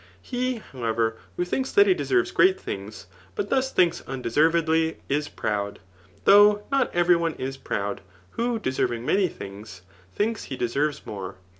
[0.23, 3.05] He, however, who thmks that he deserves great things,
[3.35, 5.77] but thus thinks undeserv edly, is proud;
[6.25, 8.01] though not every one is proud,
[8.31, 8.71] who, de?
[8.71, 9.83] serving many things,
[10.15, 11.35] thinks he deserves more.